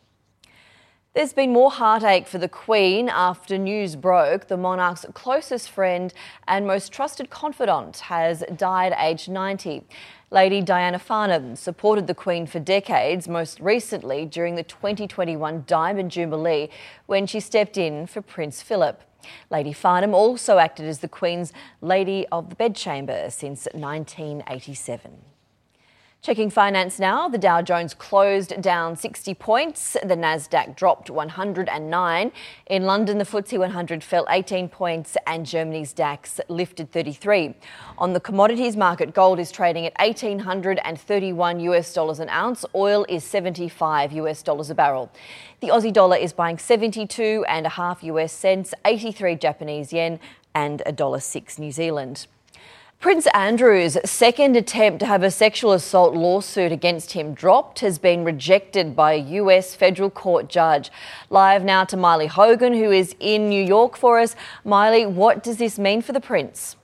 There's 1.15 1.31
been 1.31 1.53
more 1.53 1.71
heartache 1.71 2.27
for 2.27 2.39
the 2.39 2.49
Queen 2.49 3.07
after 3.07 3.57
news 3.57 3.95
broke 3.95 4.49
the 4.49 4.57
monarch's 4.57 5.05
closest 5.13 5.69
friend 5.69 6.13
and 6.45 6.67
most 6.67 6.91
trusted 6.91 7.29
confidant 7.29 7.99
has 7.99 8.43
died 8.57 8.93
aged 8.99 9.29
90. 9.29 9.85
Lady 10.29 10.61
Diana 10.61 10.99
Farnham 10.99 11.55
supported 11.55 12.07
the 12.07 12.13
Queen 12.13 12.45
for 12.45 12.59
decades, 12.59 13.29
most 13.29 13.61
recently 13.61 14.25
during 14.25 14.55
the 14.55 14.63
2021 14.63 15.63
Diamond 15.65 16.11
Jubilee 16.11 16.69
when 17.05 17.25
she 17.25 17.39
stepped 17.39 17.77
in 17.77 18.07
for 18.07 18.21
Prince 18.21 18.61
Philip. 18.61 19.01
Lady 19.49 19.71
Farnham 19.71 20.13
also 20.13 20.57
acted 20.57 20.85
as 20.85 20.99
the 20.99 21.07
Queen's 21.07 21.53
Lady 21.79 22.27
of 22.29 22.49
the 22.49 22.55
Bedchamber 22.55 23.29
since 23.29 23.69
1987. 23.71 25.34
Checking 26.25 26.49
finance 26.49 26.97
now, 26.97 27.29
the 27.29 27.37
Dow 27.37 27.61
Jones 27.61 27.93
closed 27.93 28.59
down 28.59 28.95
60 28.95 29.35
points. 29.35 29.93
The 29.93 30.15
Nasdaq 30.15 30.75
dropped 30.75 31.11
109. 31.11 32.31
In 32.65 32.83
London, 32.87 33.19
the 33.19 33.25
FTSE 33.25 33.59
100 33.59 34.03
fell 34.03 34.25
18 34.31 34.67
points 34.69 35.17
and 35.27 35.45
Germany's 35.45 35.93
DAX 35.93 36.39
lifted 36.49 36.91
33. 36.91 37.53
On 37.99 38.13
the 38.13 38.19
commodities 38.19 38.75
market, 38.75 39.13
gold 39.13 39.37
is 39.37 39.51
trading 39.51 39.85
at 39.85 39.93
1831 39.99 41.59
US 41.59 41.93
dollars 41.93 42.19
an 42.19 42.29
ounce. 42.29 42.65
Oil 42.73 43.05
is 43.07 43.23
75 43.23 44.11
US 44.13 44.41
dollars 44.41 44.71
a 44.71 44.73
barrel. 44.73 45.11
The 45.59 45.67
Aussie 45.67 45.93
dollar 45.93 46.17
is 46.17 46.33
buying 46.33 46.57
72 46.57 47.45
and 47.47 47.67
a 47.67 47.69
half 47.69 48.01
US 48.03 48.31
cents, 48.31 48.73
83 48.83 49.35
Japanese 49.35 49.93
yen 49.93 50.19
and 50.55 50.81
a 50.87 50.91
dollar 50.91 51.19
6 51.19 51.59
New 51.59 51.71
Zealand. 51.71 52.25
Prince 52.99 53.27
Andrew's 53.35 53.97
second 54.03 54.55
attempt 54.55 54.99
to 54.99 55.05
have 55.05 55.21
a 55.21 55.29
sexual 55.29 55.73
assault 55.73 56.15
lawsuit 56.15 56.71
against 56.71 57.11
him 57.11 57.33
dropped 57.33 57.79
has 57.79 57.99
been 57.99 58.23
rejected 58.23 58.95
by 58.95 59.13
a 59.13 59.17
US 59.41 59.75
federal 59.75 60.09
court 60.09 60.47
judge. 60.49 60.89
Live 61.29 61.63
now 61.63 61.83
to 61.83 61.97
Miley 61.97 62.27
Hogan, 62.27 62.73
who 62.73 62.91
is 62.91 63.15
in 63.19 63.47
New 63.47 63.63
York 63.63 63.95
for 63.95 64.19
us. 64.19 64.35
Miley, 64.63 65.05
what 65.05 65.43
does 65.43 65.57
this 65.57 65.77
mean 65.77 66.01
for 66.01 66.13
the 66.13 66.21
Prince? 66.21 66.77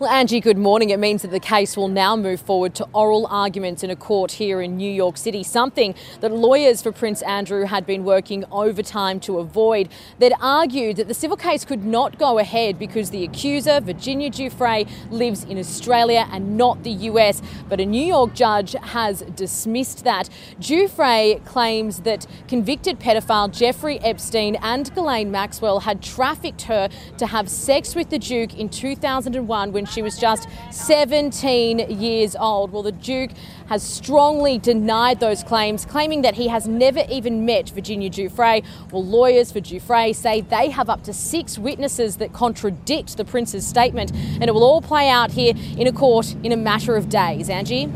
Well, 0.00 0.10
Angie, 0.10 0.40
good 0.40 0.58
morning. 0.58 0.90
It 0.90 0.98
means 0.98 1.22
that 1.22 1.30
the 1.30 1.38
case 1.38 1.76
will 1.76 1.86
now 1.86 2.16
move 2.16 2.40
forward 2.40 2.74
to 2.74 2.88
oral 2.92 3.28
arguments 3.28 3.84
in 3.84 3.90
a 3.90 3.96
court 3.96 4.32
here 4.32 4.60
in 4.60 4.76
New 4.76 4.90
York 4.90 5.16
City, 5.16 5.44
something 5.44 5.94
that 6.18 6.32
lawyers 6.32 6.82
for 6.82 6.90
Prince 6.90 7.22
Andrew 7.22 7.64
had 7.64 7.86
been 7.86 8.02
working 8.02 8.44
overtime 8.50 9.20
to 9.20 9.38
avoid. 9.38 9.88
They'd 10.18 10.32
argued 10.40 10.96
that 10.96 11.06
the 11.06 11.14
civil 11.14 11.36
case 11.36 11.64
could 11.64 11.84
not 11.84 12.18
go 12.18 12.40
ahead 12.40 12.76
because 12.76 13.10
the 13.10 13.22
accuser, 13.22 13.78
Virginia 13.80 14.30
Giuffre, 14.30 14.90
lives 15.12 15.44
in 15.44 15.58
Australia 15.58 16.26
and 16.32 16.56
not 16.56 16.82
the 16.82 16.90
US. 16.90 17.40
But 17.68 17.78
a 17.78 17.86
New 17.86 18.04
York 18.04 18.34
judge 18.34 18.72
has 18.72 19.20
dismissed 19.36 20.02
that. 20.02 20.28
Giuffre 20.58 21.44
claims 21.44 22.00
that 22.00 22.26
convicted 22.48 22.98
pedophile 22.98 23.48
Jeffrey 23.48 24.00
Epstein 24.00 24.56
and 24.56 24.92
Ghislaine 24.92 25.30
Maxwell 25.30 25.78
had 25.78 26.02
trafficked 26.02 26.62
her 26.62 26.88
to 27.16 27.28
have 27.28 27.48
sex 27.48 27.94
with 27.94 28.10
the 28.10 28.18
Duke 28.18 28.58
in 28.58 28.68
2001 28.68 29.70
when 29.70 29.83
she 29.88 30.02
was 30.02 30.18
just 30.18 30.48
17 30.70 31.78
years 31.90 32.36
old. 32.36 32.72
Well, 32.72 32.82
the 32.82 32.92
Duke 32.92 33.30
has 33.68 33.82
strongly 33.82 34.58
denied 34.58 35.20
those 35.20 35.42
claims, 35.42 35.84
claiming 35.84 36.22
that 36.22 36.34
he 36.34 36.48
has 36.48 36.68
never 36.68 37.04
even 37.08 37.44
met 37.44 37.70
Virginia 37.70 38.10
Giuffre. 38.10 38.64
Well, 38.90 39.04
lawyers 39.04 39.50
for 39.52 39.60
Giuffre 39.60 40.14
say 40.14 40.42
they 40.42 40.70
have 40.70 40.90
up 40.90 41.02
to 41.04 41.12
six 41.12 41.58
witnesses 41.58 42.16
that 42.16 42.32
contradict 42.32 43.16
the 43.16 43.24
Prince's 43.24 43.66
statement, 43.66 44.12
and 44.12 44.44
it 44.44 44.54
will 44.54 44.64
all 44.64 44.82
play 44.82 45.08
out 45.08 45.30
here 45.30 45.54
in 45.76 45.86
a 45.86 45.92
court 45.92 46.34
in 46.42 46.52
a 46.52 46.56
matter 46.56 46.96
of 46.96 47.08
days. 47.08 47.48
Angie? 47.48 47.90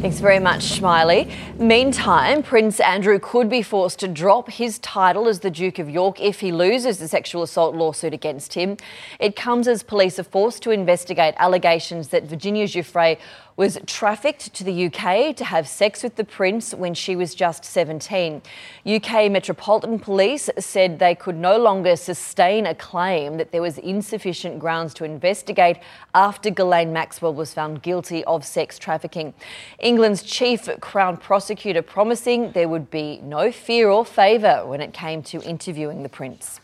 Thanks 0.00 0.20
very 0.20 0.38
much, 0.38 0.62
Smiley. 0.62 1.28
Meantime, 1.58 2.44
Prince 2.44 2.78
Andrew 2.78 3.18
could 3.18 3.50
be 3.50 3.62
forced 3.62 3.98
to 3.98 4.06
drop 4.06 4.48
his 4.48 4.78
title 4.78 5.26
as 5.26 5.40
the 5.40 5.50
Duke 5.50 5.80
of 5.80 5.90
York 5.90 6.20
if 6.20 6.38
he 6.38 6.52
loses 6.52 6.98
the 6.98 7.08
sexual 7.08 7.42
assault 7.42 7.74
lawsuit 7.74 8.14
against 8.14 8.54
him. 8.54 8.76
It 9.18 9.34
comes 9.34 9.66
as 9.66 9.82
police 9.82 10.20
are 10.20 10.22
forced 10.22 10.62
to 10.62 10.70
investigate 10.70 11.34
allegations 11.38 12.10
that 12.10 12.22
Virginia 12.22 12.68
Giuffre 12.68 13.18
was 13.58 13.76
trafficked 13.86 14.54
to 14.54 14.62
the 14.62 14.86
UK 14.86 15.34
to 15.34 15.44
have 15.44 15.66
sex 15.66 16.04
with 16.04 16.14
the 16.14 16.22
prince 16.22 16.72
when 16.72 16.94
she 16.94 17.16
was 17.16 17.34
just 17.34 17.64
17. 17.64 18.40
UK 18.86 19.28
Metropolitan 19.32 19.98
Police 19.98 20.48
said 20.60 21.00
they 21.00 21.16
could 21.16 21.34
no 21.34 21.58
longer 21.58 21.96
sustain 21.96 22.66
a 22.66 22.74
claim 22.76 23.36
that 23.36 23.50
there 23.50 23.60
was 23.60 23.76
insufficient 23.78 24.60
grounds 24.60 24.94
to 24.94 25.04
investigate 25.04 25.78
after 26.14 26.50
Ghislaine 26.50 26.92
Maxwell 26.92 27.34
was 27.34 27.52
found 27.52 27.82
guilty 27.82 28.22
of 28.26 28.46
sex 28.46 28.78
trafficking. 28.78 29.34
England's 29.80 30.22
chief 30.22 30.68
Crown 30.80 31.16
prosecutor 31.16 31.82
promising 31.82 32.52
there 32.52 32.68
would 32.68 32.92
be 32.92 33.18
no 33.24 33.50
fear 33.50 33.90
or 33.90 34.04
favour 34.04 34.64
when 34.66 34.80
it 34.80 34.92
came 34.92 35.20
to 35.24 35.42
interviewing 35.42 36.04
the 36.04 36.08
prince. 36.08 36.60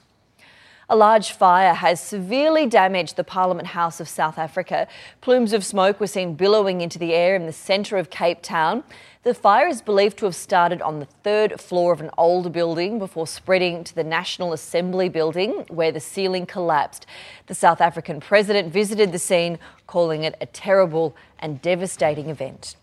A 0.90 0.96
large 0.96 1.32
fire 1.32 1.72
has 1.72 1.98
severely 1.98 2.66
damaged 2.66 3.16
the 3.16 3.24
Parliament 3.24 3.68
House 3.68 4.00
of 4.00 4.08
South 4.08 4.36
Africa. 4.36 4.86
Plumes 5.22 5.54
of 5.54 5.64
smoke 5.64 5.98
were 5.98 6.06
seen 6.06 6.34
billowing 6.34 6.82
into 6.82 6.98
the 6.98 7.14
air 7.14 7.34
in 7.34 7.46
the 7.46 7.54
centre 7.54 7.96
of 7.96 8.10
Cape 8.10 8.42
Town. 8.42 8.84
The 9.22 9.32
fire 9.32 9.66
is 9.66 9.80
believed 9.80 10.18
to 10.18 10.26
have 10.26 10.36
started 10.36 10.82
on 10.82 11.00
the 11.00 11.06
third 11.06 11.58
floor 11.58 11.94
of 11.94 12.02
an 12.02 12.10
older 12.18 12.50
building 12.50 12.98
before 12.98 13.26
spreading 13.26 13.82
to 13.82 13.94
the 13.94 14.04
National 14.04 14.52
Assembly 14.52 15.08
building, 15.08 15.64
where 15.70 15.90
the 15.90 16.00
ceiling 16.00 16.44
collapsed. 16.44 17.06
The 17.46 17.54
South 17.54 17.80
African 17.80 18.20
president 18.20 18.70
visited 18.70 19.10
the 19.10 19.18
scene, 19.18 19.58
calling 19.86 20.24
it 20.24 20.36
a 20.42 20.46
terrible 20.46 21.16
and 21.38 21.62
devastating 21.62 22.28
event. 22.28 22.76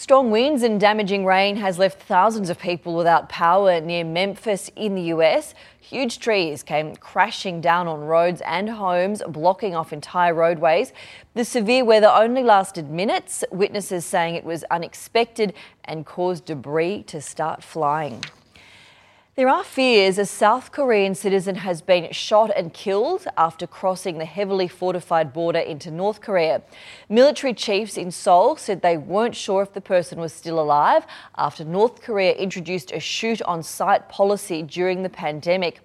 Strong 0.00 0.30
winds 0.30 0.62
and 0.62 0.80
damaging 0.80 1.26
rain 1.26 1.56
has 1.56 1.78
left 1.78 2.00
thousands 2.00 2.48
of 2.48 2.58
people 2.58 2.94
without 2.94 3.28
power 3.28 3.82
near 3.82 4.02
Memphis 4.02 4.70
in 4.74 4.94
the 4.94 5.02
US. 5.14 5.52
Huge 5.78 6.20
trees 6.20 6.62
came 6.62 6.96
crashing 6.96 7.60
down 7.60 7.86
on 7.86 8.00
roads 8.00 8.40
and 8.46 8.70
homes, 8.70 9.22
blocking 9.28 9.74
off 9.74 9.92
entire 9.92 10.32
roadways. 10.32 10.94
The 11.34 11.44
severe 11.44 11.84
weather 11.84 12.08
only 12.08 12.42
lasted 12.42 12.88
minutes, 12.88 13.44
witnesses 13.50 14.06
saying 14.06 14.36
it 14.36 14.44
was 14.44 14.64
unexpected 14.70 15.52
and 15.84 16.06
caused 16.06 16.46
debris 16.46 17.02
to 17.02 17.20
start 17.20 17.62
flying. 17.62 18.24
There 19.40 19.48
are 19.48 19.64
fears 19.64 20.18
a 20.18 20.26
South 20.26 20.70
Korean 20.70 21.14
citizen 21.14 21.54
has 21.54 21.80
been 21.80 22.12
shot 22.12 22.50
and 22.54 22.74
killed 22.74 23.26
after 23.38 23.66
crossing 23.66 24.18
the 24.18 24.26
heavily 24.26 24.68
fortified 24.68 25.32
border 25.32 25.60
into 25.60 25.90
North 25.90 26.20
Korea. 26.20 26.60
Military 27.08 27.54
chiefs 27.54 27.96
in 27.96 28.10
Seoul 28.10 28.56
said 28.56 28.82
they 28.82 28.98
weren't 28.98 29.34
sure 29.34 29.62
if 29.62 29.72
the 29.72 29.80
person 29.80 30.20
was 30.20 30.34
still 30.34 30.60
alive 30.60 31.06
after 31.38 31.64
North 31.64 32.02
Korea 32.02 32.34
introduced 32.34 32.92
a 32.92 33.00
shoot 33.00 33.40
on 33.40 33.62
site 33.62 34.10
policy 34.10 34.62
during 34.62 35.02
the 35.02 35.08
pandemic. 35.08 35.80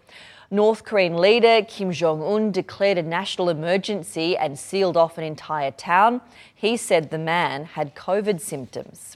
North 0.52 0.84
Korean 0.84 1.16
leader 1.16 1.66
Kim 1.66 1.94
Jong 1.94 2.22
un 2.22 2.52
declared 2.52 2.98
a 2.98 3.04
national 3.04 3.48
emergency 3.48 4.36
and 4.36 4.60
sealed 4.60 4.98
off 4.98 5.18
an 5.18 5.24
entire 5.24 5.72
town. 5.72 6.20
He 6.54 6.76
said 6.76 7.10
the 7.10 7.18
man 7.18 7.64
had 7.64 7.96
COVID 7.96 8.42
symptoms. 8.42 9.16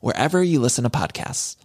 wherever 0.00 0.42
you 0.42 0.60
listen 0.60 0.84
to 0.84 0.90
podcasts. 0.90 1.56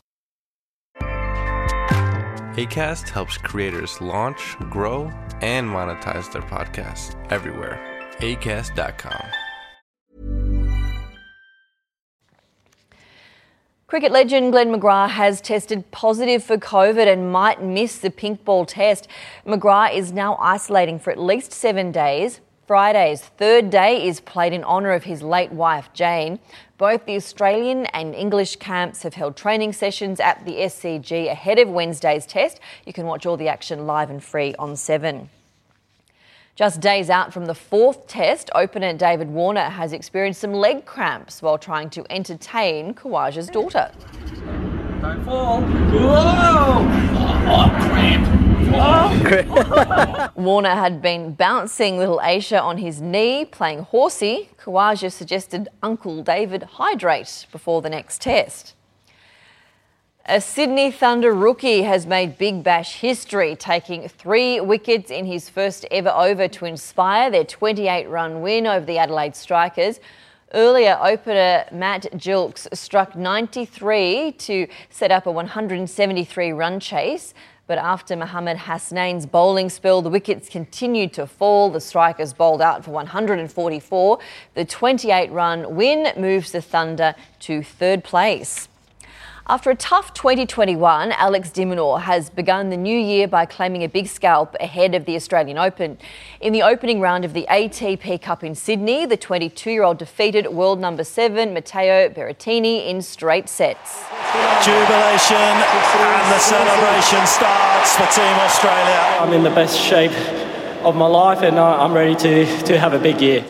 ACAST 2.56 3.08
helps 3.08 3.38
creators 3.38 4.02
launch, 4.02 4.58
grow, 4.70 5.06
and 5.42 5.70
monetize 5.70 6.32
their 6.34 6.42
podcasts 6.42 7.16
everywhere. 7.32 7.80
ACAST.com. 8.18 9.26
Cricket 13.88 14.14
legend 14.14 14.54
Glenn 14.54 14.70
McGrath 14.70 15.10
has 15.10 15.42
tested 15.42 15.92
positive 15.92 16.42
for 16.42 16.58
COVID 16.58 17.12
and 17.12 17.30
might 17.30 17.62
miss 17.62 17.98
the 17.98 18.10
pink 18.10 18.46
ball 18.46 18.66
test. 18.66 19.08
McGrath 19.46 19.96
is 19.96 20.14
now 20.14 20.38
isolating 20.38 20.98
for 20.98 21.12
at 21.12 21.20
least 21.20 21.52
seven 21.52 21.92
days. 21.92 22.40
Friday's 22.68 23.22
third 23.22 23.70
day 23.70 24.08
is 24.08 24.22
played 24.22 24.54
in 24.54 24.64
honour 24.64 24.92
of 24.92 25.04
his 25.04 25.22
late 25.22 25.52
wife, 25.52 25.90
Jane. 25.94 26.40
Both 26.82 27.06
the 27.06 27.16
Australian 27.16 27.86
and 27.94 28.16
English 28.16 28.56
camps 28.56 29.04
have 29.04 29.14
held 29.14 29.36
training 29.36 29.74
sessions 29.74 30.20
at 30.20 30.44
the 30.46 30.54
SCG 30.54 31.30
ahead 31.30 31.60
of 31.60 31.70
Wednesday's 31.70 32.26
test. 32.26 32.60
You 32.88 32.92
can 32.92 33.06
watch 33.06 33.28
all 33.28 33.38
the 33.38 33.48
action 33.48 33.86
live 33.86 34.10
and 34.10 34.24
free 34.24 34.56
on 34.58 34.76
7. 34.76 35.30
Just 36.56 36.80
days 36.82 37.12
out 37.12 37.32
from 37.32 37.46
the 37.46 37.54
fourth 37.54 38.08
test, 38.08 38.50
opener 38.56 38.94
David 38.94 39.30
Warner 39.30 39.70
has 39.70 39.94
experienced 39.94 40.42
some 40.42 40.54
leg 40.54 40.86
cramps 40.86 41.44
while 41.44 41.60
trying 41.60 41.92
to 41.92 42.04
entertain 42.10 42.96
Khawaja's 42.96 43.50
daughter. 43.50 43.92
Don't 45.02 45.24
fall. 45.24 45.62
Whoa! 45.62 46.88
Oh, 47.48 47.70
cramp. 47.92 48.41
Warner 50.36 50.76
had 50.76 51.02
been 51.02 51.34
bouncing 51.34 51.98
little 51.98 52.20
Aisha 52.20 52.62
on 52.62 52.78
his 52.78 53.02
knee, 53.02 53.44
playing 53.44 53.80
horsey. 53.80 54.50
Khawaja 54.58 55.12
suggested 55.12 55.68
Uncle 55.84 56.24
David 56.24 56.64
hydrate 56.64 57.48
before 57.52 57.82
the 57.82 57.90
next 57.90 58.22
test. 58.22 58.76
A 60.26 60.40
Sydney 60.40 60.92
Thunder 60.92 61.34
rookie 61.34 61.82
has 61.82 62.06
made 62.06 62.38
Big 62.38 62.64
Bash 62.64 62.96
history, 62.96 63.58
taking 63.58 64.08
three 64.08 64.62
wickets 64.62 65.12
in 65.12 65.26
his 65.26 65.50
first 65.50 65.86
ever 65.92 66.12
over 66.12 66.48
to 66.48 66.66
inspire 66.66 67.30
their 67.30 67.44
28 67.44 68.08
run 68.08 68.42
win 68.42 68.66
over 68.68 68.86
the 68.86 68.98
Adelaide 69.00 69.36
Strikers. 69.36 70.00
Earlier, 70.54 70.98
opener 71.02 71.66
Matt 71.72 72.04
Gilkes 72.14 72.68
struck 72.74 73.16
93 73.16 74.34
to 74.34 74.68
set 74.90 75.12
up 75.12 75.26
a 75.26 75.32
173 75.32 76.52
run 76.52 76.80
chase. 76.80 77.34
But 77.72 77.78
after 77.78 78.18
Mohammad 78.18 78.58
Hasnain's 78.58 79.26
bowling 79.26 79.70
spell, 79.70 80.02
the 80.02 80.10
wickets 80.10 80.50
continued 80.50 81.14
to 81.14 81.26
fall. 81.26 81.70
The 81.70 81.80
strikers 81.80 82.34
bowled 82.34 82.62
out 82.62 82.84
for 82.84 82.92
144. 82.92 84.20
The 84.56 84.66
28 84.66 85.32
run 85.32 85.74
win 85.74 86.12
moves 86.18 86.52
the 86.52 86.62
Thunder 86.62 87.16
to 87.40 87.64
third 87.64 88.04
place. 88.04 88.68
After 89.48 89.72
a 89.72 89.76
tough 89.76 90.14
2021, 90.14 91.12
Alex 91.14 91.50
de 91.50 91.66
Minaur 91.66 92.00
has 92.02 92.30
begun 92.30 92.70
the 92.70 92.78
new 92.78 92.98
year 92.98 93.28
by 93.28 93.48
claiming 93.48 93.84
a 93.84 93.90
big 93.90 94.06
scalp 94.06 94.56
ahead 94.60 94.94
of 94.94 95.06
the 95.06 95.16
Australian 95.16 95.58
Open. 95.58 95.98
In 96.42 96.54
the 96.54 96.62
opening 96.62 97.02
round 97.02 97.26
of 97.26 97.34
the 97.34 97.48
ATP 97.50 98.22
Cup 98.22 98.44
in 98.44 98.54
Sydney, 98.54 99.08
the 99.08 99.18
22 99.18 99.72
year 99.72 99.84
old 99.84 99.98
defeated 99.98 100.48
world 100.48 100.80
number 100.80 101.04
seven 101.04 101.56
Matteo 101.56 102.10
Berrettini 102.10 102.88
in 102.88 103.02
straight 103.02 103.50
sets. 103.50 104.04
Jubilation 104.64 105.36
and 105.36 106.32
the 106.32 106.40
celebration 106.40 107.26
starts 107.26 107.96
for 107.96 108.06
Team 108.14 108.36
Australia. 108.42 109.18
I'm 109.20 109.34
in 109.34 109.42
the 109.42 109.50
best 109.50 109.80
shape 109.80 110.12
of 110.86 110.96
my 110.96 111.08
life 111.08 111.42
and 111.42 111.58
uh, 111.58 111.84
I'm 111.84 111.94
ready 111.94 112.16
to, 112.16 112.46
to 112.66 112.78
have 112.78 112.94
a 112.94 113.00
big 113.00 113.20
year. 113.20 113.44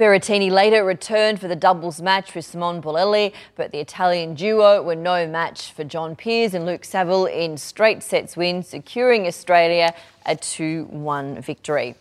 Berrettini 0.00 0.50
later 0.50 0.82
returned 0.82 1.40
for 1.42 1.46
the 1.46 1.54
doubles 1.54 2.00
match 2.00 2.34
with 2.34 2.46
Simone 2.46 2.80
Bolelli, 2.80 3.34
but 3.54 3.70
the 3.70 3.80
Italian 3.80 4.32
duo 4.32 4.80
were 4.80 4.96
no 4.96 5.26
match 5.26 5.72
for 5.72 5.84
John 5.84 6.16
Peers 6.16 6.54
and 6.54 6.64
Luke 6.64 6.86
Saville 6.86 7.26
in 7.26 7.58
straight 7.58 8.02
sets 8.02 8.34
win, 8.34 8.62
securing 8.62 9.26
Australia 9.26 9.92
a 10.24 10.36
2 10.36 10.84
1 10.84 11.42
victory. 11.42 11.96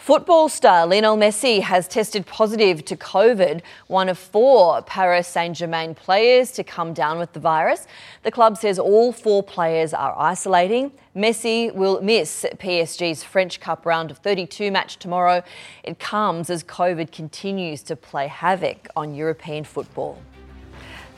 Football 0.00 0.48
star 0.48 0.86
Lionel 0.86 1.18
Messi 1.18 1.60
has 1.60 1.86
tested 1.86 2.24
positive 2.24 2.82
to 2.86 2.96
COVID, 2.96 3.60
one 3.86 4.08
of 4.08 4.18
four 4.18 4.80
Paris 4.80 5.28
Saint 5.28 5.54
Germain 5.54 5.94
players 5.94 6.52
to 6.52 6.64
come 6.64 6.94
down 6.94 7.18
with 7.18 7.34
the 7.34 7.38
virus. 7.38 7.86
The 8.22 8.30
club 8.30 8.56
says 8.56 8.78
all 8.78 9.12
four 9.12 9.42
players 9.42 9.92
are 9.92 10.18
isolating. 10.18 10.92
Messi 11.14 11.72
will 11.74 12.00
miss 12.00 12.46
PSG's 12.54 13.22
French 13.22 13.60
Cup 13.60 13.84
round 13.84 14.10
of 14.10 14.16
32 14.16 14.70
match 14.70 14.96
tomorrow. 14.96 15.42
It 15.84 15.98
comes 15.98 16.48
as 16.48 16.64
COVID 16.64 17.12
continues 17.12 17.82
to 17.82 17.94
play 17.94 18.26
havoc 18.26 18.88
on 18.96 19.14
European 19.14 19.64
football. 19.64 20.18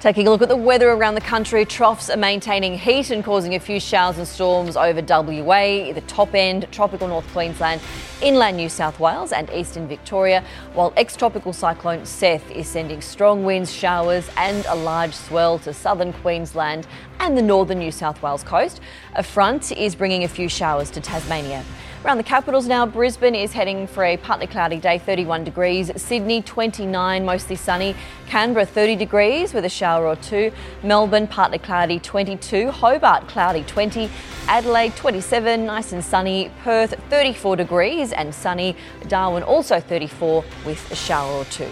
Taking 0.03 0.27
a 0.27 0.31
look 0.31 0.43
at 0.43 0.49
the 0.49 0.57
weather 0.57 0.91
around 0.91 1.15
the 1.15 1.21
country, 1.21 1.65
troughs 1.65 2.11
are 2.11 2.17
maintaining 2.17 2.77
heat 2.77 3.11
and 3.11 3.23
causing 3.23 3.55
a 3.55 3.61
few 3.61 3.79
showers 3.79 4.19
and 4.19 4.27
storms 4.27 4.77
over 4.77 5.01
WA, 5.01 5.93
the 5.93 6.03
top 6.09 6.35
end, 6.35 6.67
tropical 6.73 7.07
North 7.07 7.33
Queensland, 7.33 7.81
inland 8.21 8.57
New 8.57 8.69
South 8.69 8.99
Wales, 8.99 9.31
and 9.31 9.49
eastern 9.51 9.87
Victoria, 9.87 10.43
while 10.75 10.93
ex 10.97 11.15
tropical 11.15 11.53
cyclone 11.53 12.05
Seth 12.05 12.51
is 12.51 12.67
sending 12.67 13.01
strong 13.01 13.45
winds, 13.45 13.71
showers, 13.73 14.29
and 14.37 14.67
a 14.67 14.75
large 14.75 15.15
swell 15.15 15.61
to 15.61 15.73
southern 15.73 16.13
Queensland 16.15 16.85
and 17.21 17.39
the 17.39 17.43
northern 17.43 17.79
New 17.79 17.93
South 17.93 18.21
Wales 18.23 18.43
coast. 18.43 18.81
A 19.15 19.23
front 19.23 19.71
is 19.71 19.95
bringing 19.95 20.25
a 20.25 20.29
few 20.29 20.49
showers 20.49 20.91
to 20.91 21.01
Tasmania. 21.01 21.65
Around 22.05 22.17
the 22.17 22.25
capitals 22.25 22.67
now, 22.67 22.85
Brisbane 22.85 23.37
is 23.37 23.53
heading 23.53 23.87
for 23.87 24.03
a 24.03 24.17
partly 24.17 24.49
cloudy 24.49 24.79
day, 24.79 24.99
31 24.99 25.45
degrees. 25.45 25.93
Sydney, 25.95 26.43
29, 26.43 27.25
mostly 27.25 27.55
sunny. 27.55 27.95
Canberra, 28.27 28.67
30 28.67 28.97
degrees 28.97 29.55
with 29.55 29.65
a 29.65 29.69
shower 29.69 30.09
or 30.09 30.17
two. 30.17 30.51
Melbourne, 30.83 31.29
partly 31.29 31.59
cloudy, 31.59 32.01
22. 32.01 32.73
Hobart, 32.73 33.29
cloudy, 33.29 33.63
20. 33.63 34.11
Adelaide, 34.49 34.97
27, 34.97 35.65
nice 35.65 35.93
and 35.93 36.05
sunny. 36.05 36.51
Perth, 36.65 37.01
34 37.09 37.55
degrees 37.55 38.11
and 38.11 38.35
sunny. 38.35 38.75
Darwin, 39.07 39.45
also 39.45 39.79
34 39.79 40.45
with 40.67 40.91
a 40.91 40.97
shower 40.97 41.31
or 41.31 41.45
two. 41.45 41.71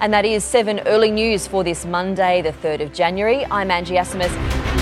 And 0.00 0.14
that 0.14 0.24
is 0.24 0.44
7 0.44 0.80
early 0.86 1.10
news 1.10 1.46
for 1.46 1.62
this 1.62 1.84
Monday, 1.84 2.40
the 2.40 2.52
3rd 2.52 2.84
of 2.84 2.94
January. 2.94 3.44
I'm 3.50 3.70
Angie 3.70 3.96
Asimus. 3.96 4.81